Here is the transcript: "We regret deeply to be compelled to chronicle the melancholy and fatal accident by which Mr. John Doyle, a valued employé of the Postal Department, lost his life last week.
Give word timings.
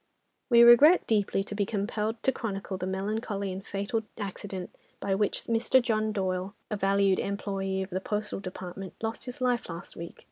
"We 0.49 0.63
regret 0.63 1.05
deeply 1.05 1.43
to 1.43 1.53
be 1.53 1.63
compelled 1.63 2.23
to 2.23 2.31
chronicle 2.31 2.75
the 2.75 2.87
melancholy 2.87 3.51
and 3.51 3.63
fatal 3.63 4.01
accident 4.17 4.71
by 4.99 5.13
which 5.13 5.43
Mr. 5.43 5.79
John 5.79 6.11
Doyle, 6.11 6.55
a 6.71 6.75
valued 6.75 7.19
employé 7.19 7.83
of 7.83 7.91
the 7.91 8.01
Postal 8.01 8.39
Department, 8.39 8.95
lost 9.03 9.25
his 9.25 9.41
life 9.41 9.69
last 9.69 9.95
week. 9.95 10.19